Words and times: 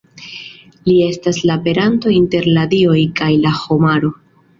Li 0.85 0.93
estas 1.07 1.39
la 1.49 1.57
peranto 1.67 2.13
inter 2.15 2.47
la 2.55 2.63
dioj 2.73 2.97
kaj 3.21 3.29
la 3.45 3.53
homaro. 3.59 4.11